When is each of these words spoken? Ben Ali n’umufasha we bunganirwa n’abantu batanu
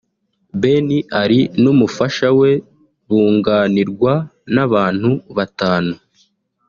Ben 0.61 0.87
Ali 1.21 1.41
n’umufasha 1.61 2.27
we 2.39 2.51
bunganirwa 3.07 4.13
n’abantu 4.53 5.09
batanu 5.37 5.93